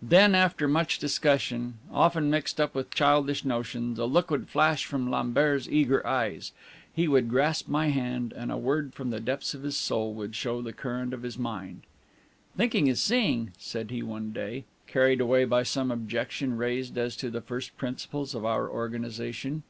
[0.00, 5.10] Then, after much discussion, often mixed up with childish notions, a look would flash from
[5.10, 6.52] Lambert's eager eyes;
[6.94, 10.36] he would grasp my hand, and a word from the depths of his soul would
[10.36, 11.82] show the current of his mind.
[12.56, 17.28] "Thinking is seeing," said he one day, carried away by some objection raised as to
[17.28, 19.64] the first principles of our organization.